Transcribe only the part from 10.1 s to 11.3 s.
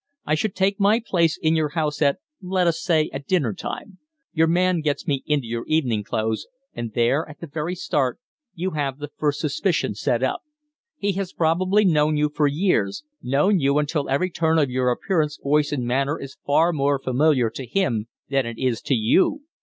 up. He